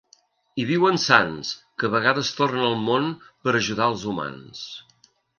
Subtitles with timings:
[0.61, 1.49] Hi viuen sants,
[1.83, 3.05] que a vegades tornen al món
[3.43, 4.63] per ajudar els humans.